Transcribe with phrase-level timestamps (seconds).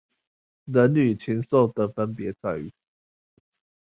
[0.65, 2.73] 人類與禽獸的分別在於